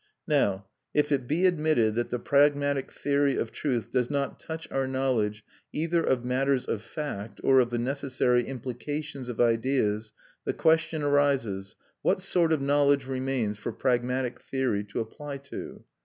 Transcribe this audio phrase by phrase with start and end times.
[0.27, 4.87] Now, if it be admitted that the pragmatic theory of truth does not touch our
[4.87, 10.11] knowledge either of matters of fact or of the necessary implications of ideas,
[10.43, 15.83] the question arises: What sort of knowledge remains for pragmatic theory to apply to?